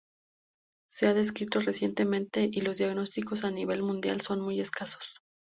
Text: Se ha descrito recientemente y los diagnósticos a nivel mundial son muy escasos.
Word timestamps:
Se 0.89 1.05
ha 1.05 1.13
descrito 1.13 1.59
recientemente 1.59 2.49
y 2.51 2.61
los 2.61 2.79
diagnósticos 2.79 3.43
a 3.43 3.51
nivel 3.51 3.83
mundial 3.83 4.21
son 4.21 4.41
muy 4.41 4.59
escasos. 4.59 5.17